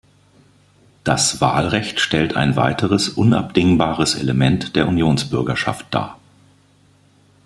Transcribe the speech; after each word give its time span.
Das 1.03 1.41
Wahlrecht 1.41 1.99
stellt 1.99 2.35
ein 2.35 2.55
weiteres 2.55 3.07
unabdingbares 3.07 4.15
Element 4.15 4.75
der 4.75 4.87
Unionsbürgerschaft 4.87 5.85
dar. 5.91 6.17